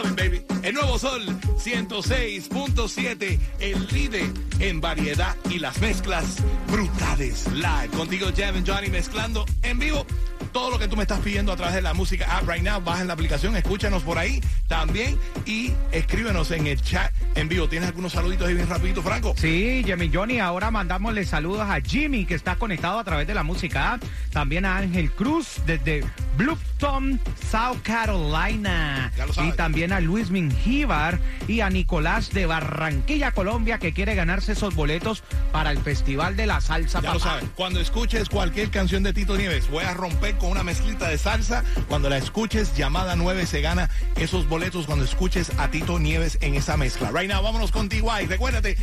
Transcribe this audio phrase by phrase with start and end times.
[0.00, 0.42] baby.
[0.62, 1.22] El nuevo Sol
[1.58, 6.36] 106.7, el líder en variedad y las mezclas
[6.68, 7.46] brutales.
[7.52, 10.06] Live contigo, Jam and Johnny, mezclando en vivo
[10.52, 12.80] todo lo que tú me estás pidiendo a través de la música app right now.
[12.80, 17.68] Baja en la aplicación, escúchanos por ahí también y escríbenos en el chat en vivo.
[17.68, 19.34] ¿Tienes algunos saluditos ahí bien rapidito, Franco?
[19.36, 23.42] Sí, Jimmy Johnny, ahora mandámosle saludos a Jimmy, que está conectado a través de la
[23.42, 23.98] música.
[24.30, 26.04] También a Ángel Cruz desde
[26.36, 29.12] Bluffton, South Carolina.
[29.42, 34.74] Y también a Luis Mingíbar y a Nicolás de Barranquilla, Colombia, que quiere ganarse esos
[34.74, 37.00] boletos para el Festival de la Salsa.
[37.00, 40.62] Ya lo sabes, cuando escuches cualquier canción de Tito Nieves, voy a romper con una
[40.62, 41.64] mezclita de salsa.
[41.88, 46.54] Cuando la escuches, llamada 9 se gana esos boletos cuando escuches a Tito Nieves en
[46.54, 47.10] esa mezcla.
[47.10, 48.26] Right now, vámonos con TY.
[48.28, 48.76] Recuérdate,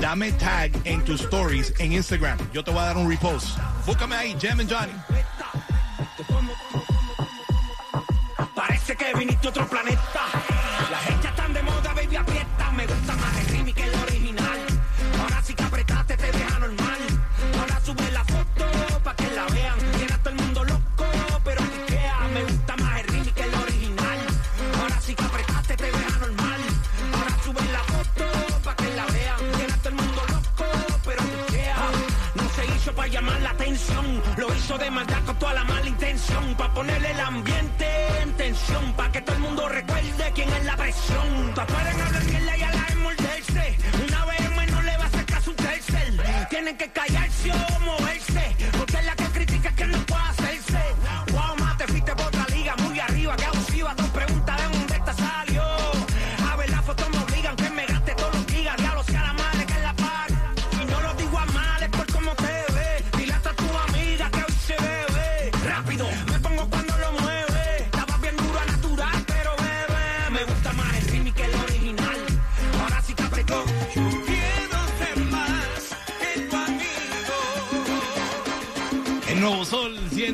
[0.00, 2.38] dame tag en tus stories en Instagram.
[2.52, 3.58] Yo te voy a dar un repost.
[3.86, 4.92] Búscame ahí, Jam and Johnny.
[8.98, 10.00] Que viniste a otro planeta.
[10.90, 12.70] Las hechas están de moda, baby, aprieta.
[12.72, 13.46] Me gusta más el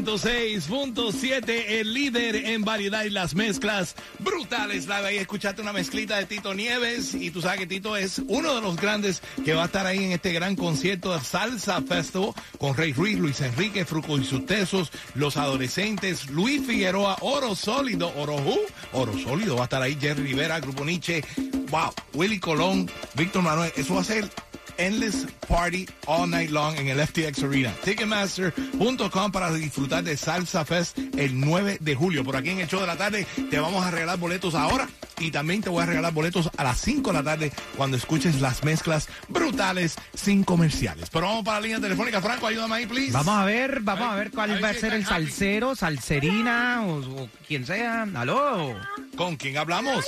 [0.07, 4.87] 106.7, el líder en variedad y las mezclas brutales.
[4.87, 8.55] La ahí escuchaste una mezclita de Tito Nieves y tú sabes que Tito es uno
[8.55, 12.35] de los grandes que va a estar ahí en este gran concierto de Salsa Festival
[12.59, 18.13] con Rey Ruiz, Luis Enrique, Fruco y sus tesos, los adolescentes, Luis Figueroa, Oro Sólido,
[18.17, 18.59] Oro Who?
[18.93, 21.25] Oro Sólido va a estar ahí, Jerry Rivera, Grupo Nietzsche,
[21.71, 24.31] wow, Willy Colón, Víctor Manuel, eso va a ser
[24.79, 27.73] Endless Party All Night Long en el FTX Arena.
[27.85, 32.25] Ticketmaster.com para disfrutar de Salsa Fest el 9 de julio.
[32.25, 34.89] Por aquí en el show de la tarde te vamos a regalar boletos ahora
[35.19, 38.41] y también te voy a regalar boletos a las 5 de la tarde cuando escuches
[38.41, 41.09] las mezclas brutales sin comerciales.
[41.11, 42.21] Pero vamos para la línea telefónica.
[42.21, 43.13] Franco, ayúdame ahí, please.
[43.13, 45.09] Vamos a ver, vamos a ver A cuál ver va a ser el happy.
[45.09, 48.07] salsero, salserina o, o quien sea.
[48.15, 48.75] Aló.
[49.17, 50.05] ¿Con quién hablamos?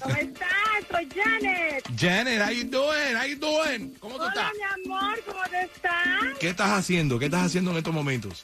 [0.00, 0.48] ¿Cómo estás?
[0.94, 1.82] Soy Janet.
[1.96, 3.16] Janet, how you doing?
[3.16, 3.96] How you doing?
[3.98, 4.52] ¿Cómo tú estás?
[4.54, 6.38] Hola, mi amor, ¿cómo te estás?
[6.38, 7.18] ¿Qué estás haciendo?
[7.18, 8.42] ¿Qué estás haciendo en estos momentos?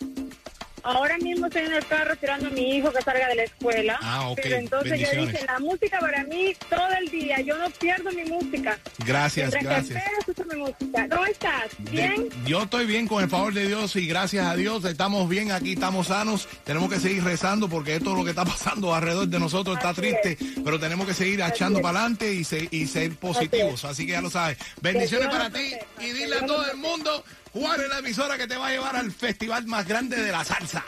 [0.82, 3.98] Ahora mismo estoy en el carro tirando a mi hijo que salga de la escuela.
[4.02, 4.41] Ah, ok.
[4.42, 7.41] Pero entonces yo dije, la música para mí todo el día.
[7.41, 8.78] Yo no pierdo mi música.
[9.04, 10.04] Gracias, Mientras gracias.
[10.24, 11.08] que espero, mi música.
[11.10, 11.64] ¿Cómo estás?
[11.78, 12.28] ¿Bien?
[12.28, 15.52] De- yo estoy bien con el favor de Dios y gracias a Dios estamos bien
[15.52, 16.48] aquí, estamos sanos.
[16.64, 20.00] Tenemos que seguir rezando porque esto lo que está pasando alrededor de nosotros está Así
[20.00, 21.82] triste, pero tenemos que seguir echando es.
[21.82, 23.84] para adelante y, se- y ser positivos.
[23.84, 24.56] Así que ya lo sabes.
[24.80, 28.56] Bendiciones para ti y dile a todo el mundo cuál es la emisora que te
[28.56, 30.84] va a llevar al festival más grande de la salsa.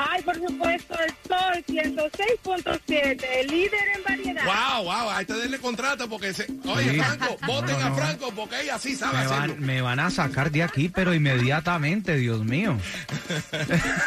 [0.00, 4.44] Ay, por supuesto, el Sol 106.7, el líder en variedad.
[4.44, 6.46] Wow, wow, hay que darle contrato porque se...
[6.66, 6.98] Oye, Sí.
[7.00, 7.94] Franco, voten No, a.
[7.94, 9.54] Franco porque ella sí sabe Me hacerlo.
[9.54, 12.76] van, me van a sacar de aquí, pero inmediatamente, Dios mío.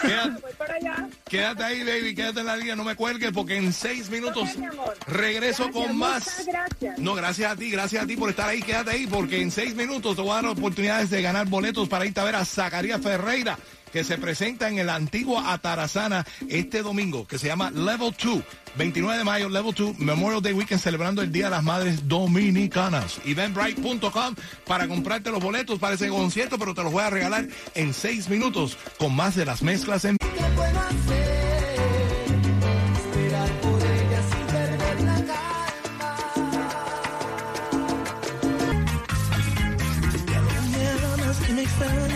[0.02, 1.08] Quédate- Voy para allá.
[1.28, 4.58] Quédate ahí, baby, quédate en la línea, no me cuelgues porque en seis minutos Ok,
[4.58, 4.98] mi amor.
[5.08, 6.24] regreso Gracias, con más.
[6.26, 7.00] muchas gracias.
[7.00, 9.76] No, gracias a ti, gracias a ti por estar ahí, quédate ahí porque en seis
[9.76, 13.02] minutos te voy a dar oportunidades de ganar boletos para irte a ver a Zacarías
[13.02, 13.58] Ferreira
[13.92, 18.44] que se presenta en el antiguo Atarazana este domingo, que se llama Level 2.
[18.76, 23.20] 29 de mayo, Level 2, Memorial Day Weekend, celebrando el Día de las Madres Dominicanas.
[23.26, 24.36] Eventbrite.com
[24.66, 28.30] para comprarte los boletos para ese concierto, pero te los voy a regalar en seis
[28.30, 30.18] minutos con más de las mezclas en...
[30.18, 30.28] ¿Qué
[41.78, 42.11] puedo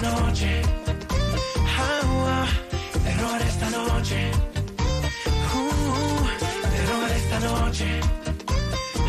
[0.00, 0.62] esta noche.
[1.78, 2.46] Ah, ah,
[3.04, 4.30] te robaré esta noche.
[5.54, 6.26] Uh,
[6.72, 8.00] te robaré esta noche.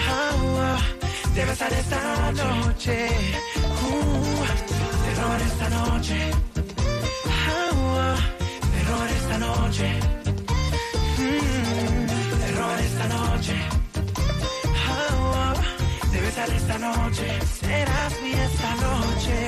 [0.10, 0.80] Ah, ah,
[1.34, 3.10] te besaré esta noche.
[3.66, 4.46] Uh,
[5.04, 6.32] te robaré esta noche.
[7.48, 8.18] Ah,
[8.74, 10.00] te robaré esta noche.
[11.20, 12.06] Mm,
[12.42, 13.81] te robaré esta noche.
[16.34, 17.28] Te besaré esta noche.
[17.60, 19.48] Serás mi esta noche.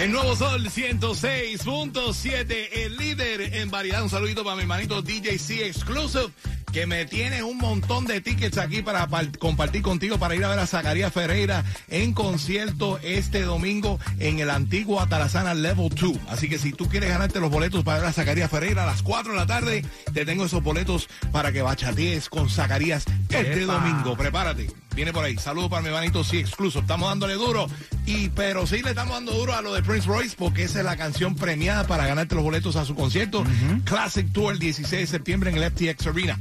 [0.00, 4.02] El nuevo Sol 106.7, el líder en variedad.
[4.02, 6.28] Un saludito para mi hermanito DJ C Exclusive,
[6.72, 10.48] que me tiene un montón de tickets aquí para par- compartir contigo para ir a
[10.50, 16.16] ver a Zacarías Ferreira en concierto este domingo en el antiguo Atarazana Level 2.
[16.28, 19.02] Así que si tú quieres ganarte los boletos para ver a Zacarías Ferreira a las
[19.02, 23.72] 4 de la tarde, te tengo esos boletos para que bachatees con Zacarías este Epa.
[23.72, 24.16] domingo.
[24.16, 24.68] Prepárate.
[24.98, 25.36] Viene por ahí.
[25.36, 26.80] Saludos para mi hermanito sí excluso.
[26.80, 27.68] Estamos dándole duro.
[28.04, 30.84] Y pero sí le estamos dando duro a lo de Prince Royce porque esa es
[30.84, 33.44] la canción premiada para ganarte los boletos a su concierto.
[33.84, 36.36] Classic Tour el 16 de septiembre en el FTX Arena.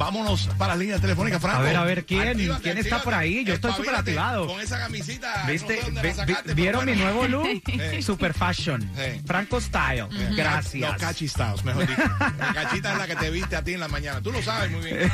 [0.00, 1.58] Vámonos para las líneas telefónicas, Franco.
[1.58, 2.26] A ver, a ver, ¿quién?
[2.26, 3.44] Actívate, ¿Quién está por ahí?
[3.44, 4.46] Yo estoy súper activado.
[4.46, 5.44] Con esa camisita.
[5.46, 5.74] ¿Viste?
[5.76, 7.46] no sé dónde Vi- la sacaste, vi- pero ¿Vieron mi nuevo look?
[7.90, 8.00] Sí.
[8.02, 8.80] Super fashion.
[8.96, 9.20] Sí.
[9.26, 10.06] Franco style.
[10.10, 10.96] Los Gracias.
[10.98, 12.00] cachistados, mejor dicho.
[12.38, 14.22] La cachita es la que te viste a ti en la mañana.
[14.22, 15.12] Tú lo sabes muy bien.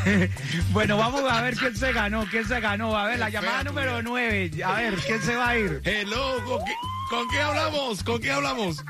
[0.71, 2.97] bueno, vamos a ver quién se ganó, quién se ganó.
[2.97, 4.03] A ver, la llamada número vida.
[4.05, 4.50] 9.
[4.65, 5.81] A ver, ¿quién se va a ir?
[5.85, 6.73] Hello, ¿con qué,
[7.08, 8.03] con qué hablamos?
[8.03, 8.85] ¿Con qué hablamos?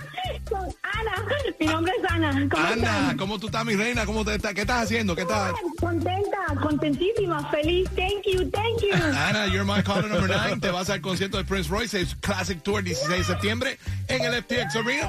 [0.49, 1.27] Con Ana,
[1.59, 2.49] mi nombre es Ana.
[2.51, 3.17] ¿Cómo Ana, están?
[3.17, 4.07] ¿cómo tú estás, mi reina?
[4.07, 4.55] ¿Cómo te estás?
[4.55, 5.15] ¿Qué estás haciendo?
[5.15, 5.53] ¿Qué estás?
[5.81, 7.89] Contenta, contentísima, feliz.
[7.97, 8.95] Thank you, thank you.
[8.95, 10.61] Ana, you're my caller number nine.
[10.61, 13.79] Te vas al concierto de Prince Royce, Classic Tour 16 de septiembre
[14.09, 15.09] en el FTX Arena.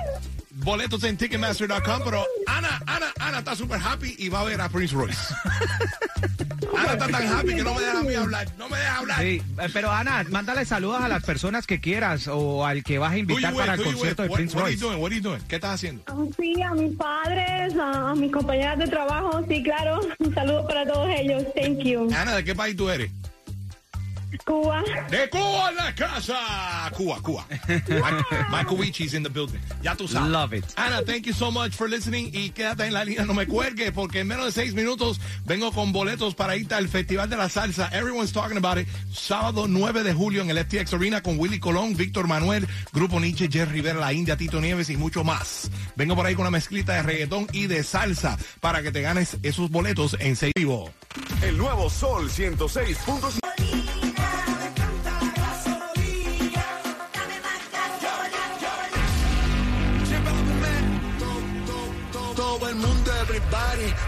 [0.51, 4.69] Boletos en Ticketmaster.com, pero Ana, Ana, Ana está super happy y va a ver a
[4.69, 5.19] Prince Royce.
[6.77, 8.47] Ana está tan happy que no me deja a mí hablar.
[8.57, 9.21] No me deja hablar.
[9.21, 13.13] Sí, eh, pero Ana, mándale saludos a las personas que quieras o al que vas
[13.13, 14.85] a invitar para el concierto de Prince what are you Royce.
[14.85, 15.01] doing?
[15.01, 15.41] What are you doing?
[15.47, 16.03] ¿Qué estás haciendo?
[16.07, 19.99] Ah, Sí, a mis padres, a mis compañeras de trabajo, sí, claro.
[20.19, 21.43] Un saludo para todos ellos.
[21.55, 22.09] Thank you.
[22.15, 23.11] Ana, ¿de qué país tú eres?
[24.45, 24.83] Cuba.
[25.09, 26.91] De Cuba en la casa.
[26.95, 27.45] Cuba, Cuba.
[27.67, 29.59] Mike, Mike Wichi's in the building.
[29.81, 30.29] Ya tú sabes.
[30.29, 30.65] Love it.
[30.75, 33.91] Ana, thank you so much for listening y quédate en la línea, no me cuelgue
[33.91, 37.49] porque en menos de seis minutos vengo con boletos para irte al Festival de la
[37.49, 37.89] Salsa.
[37.93, 38.87] Everyone's talking about it.
[39.11, 43.47] Sábado 9 de julio en el FTX Arena con Willy Colón, Víctor Manuel, Grupo Nietzsche,
[43.49, 45.69] Jerry Rivera, La India, Tito Nieves y mucho más.
[45.95, 49.37] Vengo por ahí con una mezclita de reggaetón y de salsa para que te ganes
[49.43, 50.91] esos boletos en seis vivo.
[51.41, 53.56] El nuevo Sol 106.7.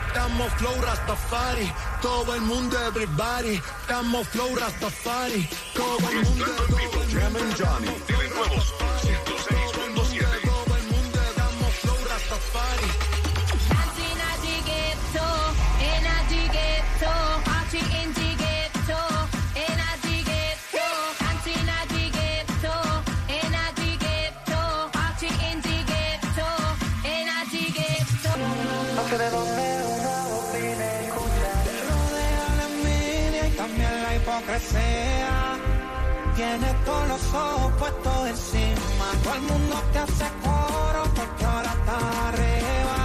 [0.08, 3.62] Estamos flow Rastafari, todo el mundo everybody.
[3.82, 6.46] Estamos flow Rastafari, todo el mundo.
[7.12, 7.88] Jam and Johnny,
[34.50, 35.58] la hipocresía.
[36.36, 39.06] Tienes todos los ojos puestos encima.
[39.24, 42.98] Todo el mundo te hace coro porque ahora estás arriba.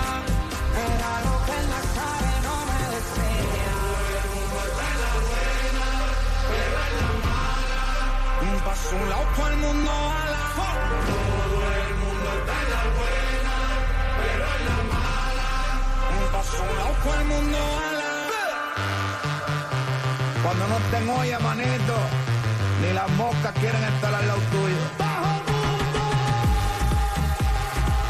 [0.91, 3.75] Era lo que en la cara no me decía.
[8.43, 10.43] Un paso un lado, todo el mundo a la
[16.17, 18.04] Un paso un lado, todo el mundo a la
[20.45, 21.97] Cuando no estén hoy, manito,
[22.83, 24.77] ni las moscas quieren estar al lado tuyo.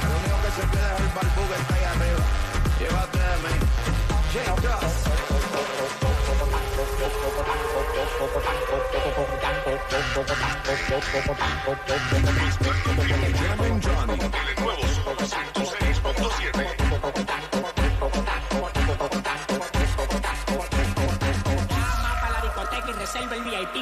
[0.03, 2.23] El único que se queda es el barbú que está ahí arriba.
[2.81, 3.55] Llévate de mí.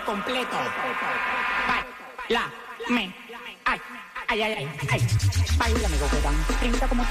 [0.05, 0.57] Completo.
[2.29, 2.51] La,
[2.89, 3.15] me,
[3.65, 3.81] ay,
[4.29, 5.07] ay, ay, ay, ay.
[5.59, 6.47] Baila, amigo, dan.
[6.61, 7.05] Brinda como.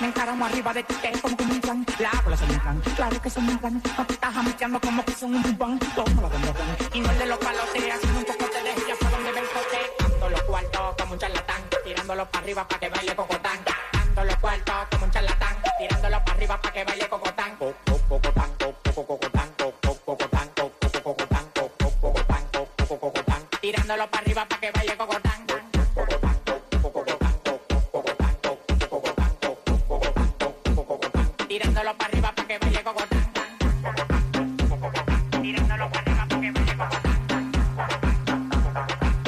[0.00, 1.86] Me encaramo arriba de ti, que es como que un plan.
[1.98, 2.80] La bola se me plan.
[2.94, 3.82] Claro que se me plan.
[3.96, 5.78] No te estás jameteando como que son un bubán.
[5.78, 9.92] Toma la Y no de los haciendo un poco de ya fue donde ven cote.
[9.98, 11.62] Dando los cuartos como un charlatán.
[11.84, 13.58] Tirándolo para arriba para que baile cocotán.
[13.92, 15.56] Dando los cuartos como un charlatán.
[15.78, 17.56] Tirándolo para arriba para que baile cocotán.
[17.56, 18.20] Co- co-
[23.86, 25.46] Tirándolo para arriba para que baile cocotán.
[25.94, 27.60] Cocotán, co- cocotán, co-
[27.92, 28.58] cocotán, co-
[28.90, 30.32] cocotán, co- cocotán,
[30.74, 31.30] co- cocotán.
[31.46, 33.32] Tirándolo para arriba para que baile cocotán.
[35.40, 37.52] Tirándolo para arriba para que baile cocotán.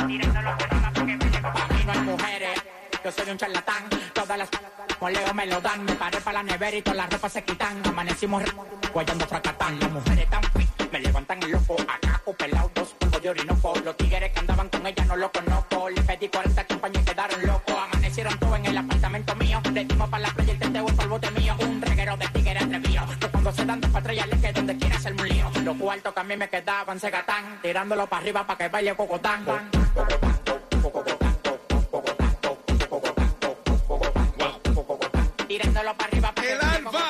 [0.09, 1.69] Tirándolo para arriba para que baile cocotán.
[1.69, 2.59] Pa' mí no hay mujeres,
[3.05, 3.85] yo soy un charlatán.
[4.13, 4.49] Todas las
[5.01, 5.85] moleo me lo dan.
[5.85, 7.81] Me paré para la nevera y todas las ropas se quitan.
[7.87, 8.43] Amanecimos
[8.93, 9.79] guayando fracatán.
[9.79, 11.77] Las mujeres tan fit, me levantan el loco.
[11.83, 13.73] Acá pelado, dos polvos de orinoco.
[13.85, 13.97] Los
[14.89, 15.91] ella no lo conozco.
[15.91, 17.75] Le pedí 40 campañas y quedaron locos.
[17.91, 19.61] Amanecieron todos en el apartamento mío.
[19.73, 21.57] Le dimos para la playa el teteo para el bote mío.
[21.61, 23.03] Un reguero de tigres atrevido.
[23.21, 25.51] Que cuando se dan de patrullas le que donde quiera hacer un lío.
[25.63, 27.61] Los cuartos que a mí me quedaban se gatán.
[27.63, 29.45] Tirándolo para arriba para que baile cocotán.
[29.45, 30.39] Cocotán, cocotán,
[30.83, 31.37] cocotán,
[31.91, 32.37] cocotán,
[33.87, 35.29] cocotán, cocotán.
[35.47, 37.08] Tirándolo para arriba para que baile Alfa.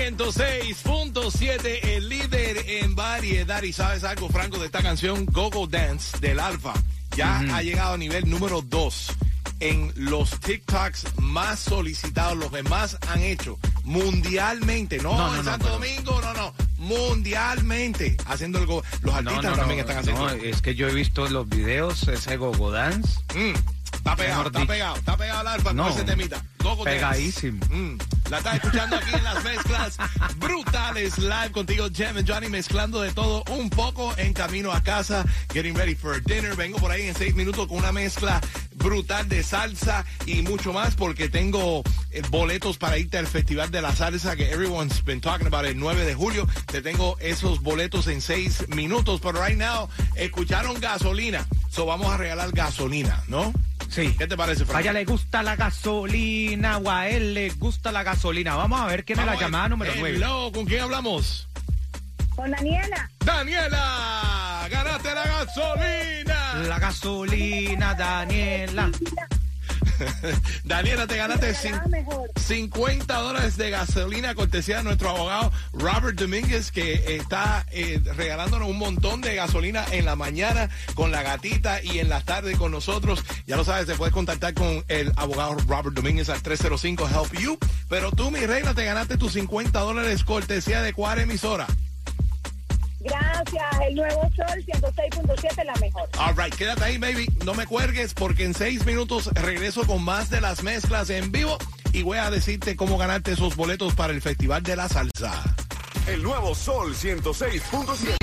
[0.00, 3.62] 106.7, el líder en variedad.
[3.62, 6.72] Y sabes algo, Franco, de esta canción Go Go Dance del Alfa.
[7.16, 9.08] Ya ha llegado a nivel número 2
[9.60, 14.98] en los TikToks más solicitados, los que más han hecho mundialmente.
[14.98, 16.54] No, No, no, en Santo Domingo, no, no.
[16.78, 18.16] Mundialmente.
[18.26, 20.22] Haciendo el go- Los artistas también están haciendo.
[20.28, 23.18] no, es que yo he visto los videos, ese Gogo Dance.
[23.34, 23.52] Mm,
[24.00, 25.84] está pegado, está pegado, está pegado al alfa No.
[25.84, 26.42] con ese temita.
[26.62, 26.84] Gogo.
[26.84, 27.64] Pegadísimo.
[27.70, 27.96] Mm,
[28.30, 29.96] la estás escuchando aquí en las mezclas
[30.36, 35.24] brutales live contigo, Jem and Johnny, mezclando de todo un poco en camino a casa,
[35.52, 36.54] getting ready for dinner.
[36.56, 38.40] Vengo por ahí en seis minutos con una mezcla
[38.74, 43.82] brutal de salsa y mucho más porque tengo eh, boletos para irte al Festival de
[43.82, 46.46] la Salsa que everyone's been talking about el 9 de julio.
[46.66, 51.46] Te tengo esos boletos en seis minutos, pero right now escucharon gasolina.
[51.70, 53.52] So vamos a regalar gasolina, ¿no?
[53.90, 54.14] Sí.
[54.16, 54.78] ¿Qué te parece, Frank?
[54.78, 58.54] A ella le gusta la gasolina o a él le gusta la gasolina.
[58.54, 59.50] Vamos a ver quién es la Vamos a ver.
[59.52, 60.16] llamada número 9.
[60.16, 61.48] Hello, ¿con quién hablamos?
[62.36, 63.10] Con Daniela.
[63.24, 66.54] Daniela, ganaste la gasolina.
[66.68, 68.90] La gasolina, Daniela.
[70.64, 72.30] Daniela, te ganaste cin- Regalaba mejor.
[72.36, 78.78] 50 dólares de gasolina cortesía de nuestro abogado Robert Domínguez que está eh, regalándonos un
[78.78, 83.22] montón de gasolina en la mañana con la gatita y en la tarde con nosotros.
[83.46, 87.58] Ya lo sabes, te puedes contactar con el abogado Robert Domínguez al 305 Help You.
[87.88, 91.66] Pero tú, mi reina, te ganaste tus 50 dólares cortesía de cuál emisora.
[93.00, 93.80] Gracias.
[93.88, 96.08] El nuevo Sol 106.7 la mejor.
[96.18, 97.28] All right, quédate ahí, baby.
[97.44, 101.58] No me cuelgues porque en seis minutos regreso con más de las mezclas en vivo
[101.92, 105.32] y voy a decirte cómo ganarte esos boletos para el Festival de la Salsa.
[106.06, 108.20] El nuevo Sol 106.7.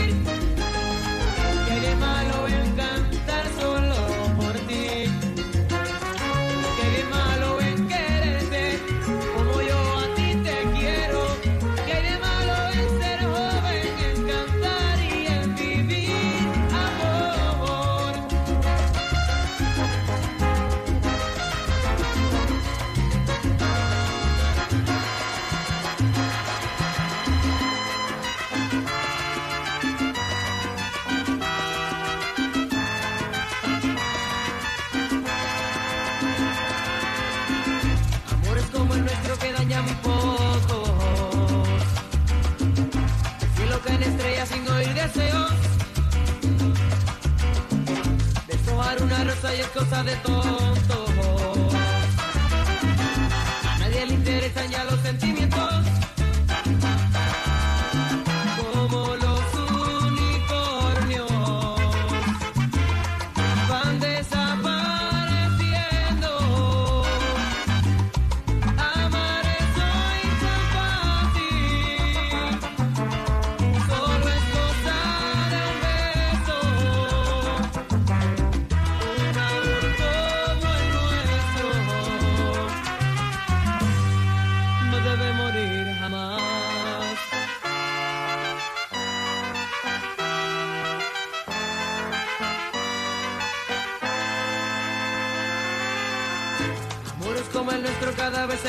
[49.98, 51.07] cosa de tonto.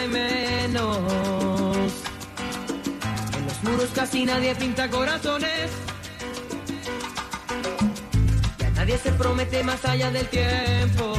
[0.09, 0.99] Menos.
[3.37, 5.71] En los muros casi nadie pinta corazones.
[8.59, 11.15] Ya nadie se promete más allá del tiempo.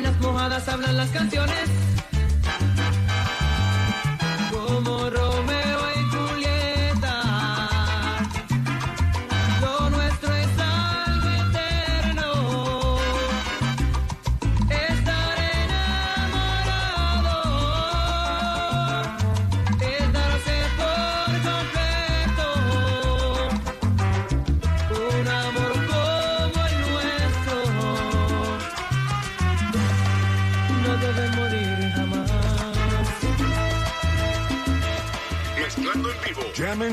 [0.00, 1.85] Las mojadas hablan las canciones.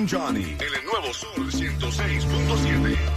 [0.07, 0.55] Johnny.
[0.59, 3.12] En el nuevo Sol 106.7.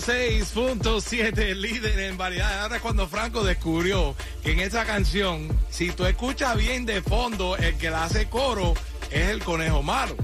[0.00, 2.62] 106.7, líder en variedad.
[2.62, 7.56] Ahora es cuando Franco descubrió que en esa canción, si tú escuchas bien de fondo,
[7.56, 8.74] el que la hace coro
[9.10, 10.16] es el conejo malo.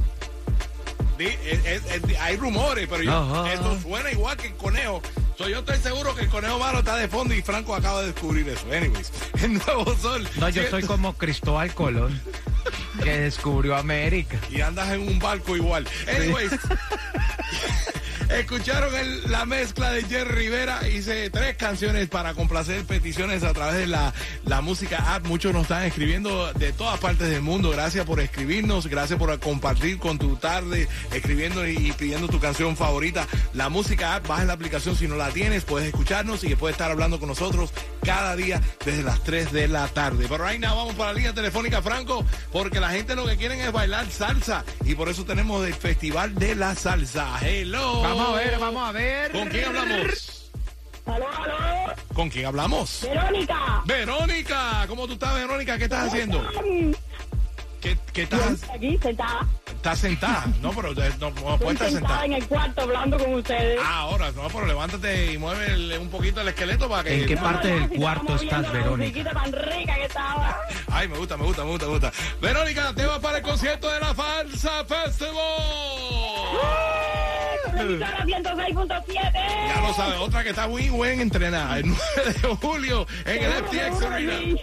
[1.18, 5.02] Di- es- es- es- hay rumores, pero yo- esto suena igual que el conejo.
[5.36, 8.08] So, yo estoy seguro que el conejo malo está de fondo y Franco acaba de
[8.12, 8.66] descubrir eso.
[8.72, 9.10] Anyways,
[9.42, 10.28] el nuevo Sol.
[10.36, 12.20] No, yo 100 soy como Cristóbal Colón,
[13.02, 14.38] que descubrió América.
[14.50, 15.86] y andas en un barco igual.
[16.08, 16.52] Anyways,
[18.30, 18.92] escucharon
[19.30, 20.88] la mezcla de Jerry Rivera.
[20.88, 24.12] Hice tres canciones para complacer peticiones a través de la,
[24.44, 25.26] la música app.
[25.26, 27.70] Muchos nos están escribiendo de todas partes del mundo.
[27.70, 33.26] Gracias por escribirnos, gracias por compartir con tu tarde, escribiendo y, pidiendo tu canción favorita.
[33.54, 36.90] La música app, baja la aplicación si no la tienes, puedes escucharnos y puedes estar
[36.90, 40.26] hablando con nosotros cada día desde las 3 de la tarde.
[40.28, 43.60] Pero right now vamos para la línea telefónica, Franco, porque la gente lo que quieren
[43.60, 47.38] es bailar salsa y por eso tenemos el Festival de la Salsa.
[47.40, 48.17] Hello.
[48.20, 49.32] A ver, vamos a ver.
[49.32, 50.50] ¿Con quién hablamos?
[51.06, 51.94] Aló, aló.
[52.14, 53.00] ¿Con quién hablamos?
[53.02, 53.82] Verónica.
[53.84, 55.78] Verónica, ¿cómo tú estás, Verónica?
[55.78, 56.44] ¿Qué estás haciendo?
[57.80, 58.64] ¿Qué, qué estás?
[58.74, 59.46] Aquí sentada.
[59.68, 62.24] Estás sentada, no, pero eh, no, no puedes estar sentada sentada.
[62.26, 63.78] en el cuarto hablando con ustedes.
[63.80, 67.20] Ah, ahora, no, pero levántate y mueve el- un poquito el esqueleto para que...
[67.22, 68.96] ¿En qué parte del Si cuarto estás, la Verónica?
[69.20, 70.60] musiquita tan rica que estaba.
[70.90, 72.12] Ay, me gusta, me gusta, me gusta, me gusta.
[72.40, 75.36] Verónica, te vas para el concierto de la Falsa Festival.
[77.72, 79.32] Televisora 106.7.
[79.34, 81.78] Ya lo sabes, otra que está muy buen entrenada.
[81.78, 84.60] El 9 de julio en el FTX Arena.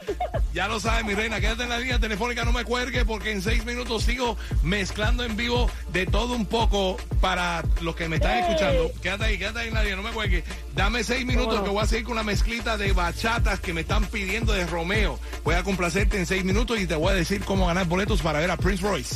[0.54, 3.42] Ya lo sabes, mi reina, quédate en la línea telefónica, no me cuelgue porque en
[3.42, 8.38] seis minutos sigo mezclando en vivo de todo un poco para los que me están
[8.38, 8.90] escuchando.
[9.02, 10.46] Quédate ahí, quédate ahí en la línea, no me cuelgue.
[10.74, 14.06] Dame seis minutos que voy a seguir con una mezclita de bachatas que me están
[14.06, 15.20] pidiendo de Romeo.
[15.44, 18.40] Voy a complacerte en seis minutos y te voy a decir cómo ganar boletos para
[18.40, 19.14] ver a Prince Royce.